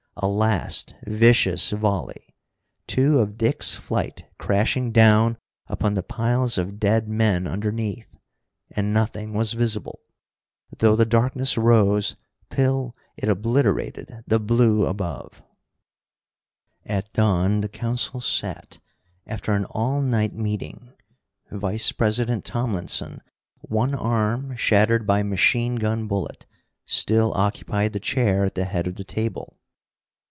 [0.17, 2.35] A last vicious volley!
[2.85, 8.15] Two of Dick's flight crashing down upon the piles of dead men underneath!
[8.69, 10.01] And nothing was visible,
[10.77, 12.17] though the darkness rose
[12.49, 15.41] till it obliterated the blue above.
[16.85, 18.79] At dawn the Council sat,
[19.25, 20.93] after an all night meeting.
[21.49, 23.21] Vice president Tomlinson,
[23.61, 26.45] one arm shattered by a machine gun bullet,
[26.85, 29.57] still occupied the chair at the head of the table.